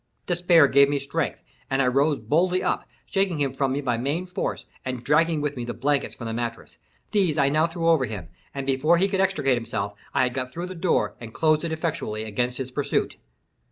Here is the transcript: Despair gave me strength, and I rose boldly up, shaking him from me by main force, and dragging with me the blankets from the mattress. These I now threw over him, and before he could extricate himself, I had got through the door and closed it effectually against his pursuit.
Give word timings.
Despair 0.25 0.67
gave 0.67 0.89
me 0.89 0.97
strength, 0.97 1.43
and 1.69 1.79
I 1.79 1.85
rose 1.85 2.17
boldly 2.17 2.63
up, 2.63 2.85
shaking 3.05 3.39
him 3.39 3.53
from 3.53 3.71
me 3.71 3.81
by 3.81 3.97
main 3.97 4.25
force, 4.25 4.65
and 4.83 5.03
dragging 5.03 5.41
with 5.41 5.55
me 5.55 5.63
the 5.63 5.75
blankets 5.75 6.15
from 6.15 6.25
the 6.25 6.33
mattress. 6.33 6.77
These 7.11 7.37
I 7.37 7.49
now 7.49 7.67
threw 7.67 7.87
over 7.87 8.05
him, 8.05 8.29
and 8.51 8.65
before 8.65 8.97
he 8.97 9.07
could 9.07 9.21
extricate 9.21 9.57
himself, 9.59 9.93
I 10.11 10.23
had 10.23 10.33
got 10.33 10.51
through 10.51 10.65
the 10.65 10.73
door 10.73 11.13
and 11.19 11.35
closed 11.35 11.63
it 11.63 11.71
effectually 11.71 12.23
against 12.23 12.57
his 12.57 12.71
pursuit. 12.71 13.17